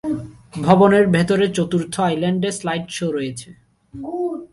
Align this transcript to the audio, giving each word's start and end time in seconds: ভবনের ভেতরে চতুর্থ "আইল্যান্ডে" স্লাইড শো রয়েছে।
ভবনের 0.61 1.05
ভেতরে 1.07 1.45
চতুর্থ 1.49 1.93
"আইল্যান্ডে" 2.01 2.49
স্লাইড 2.51 2.85
শো 2.89 3.07
রয়েছে। 3.11 3.49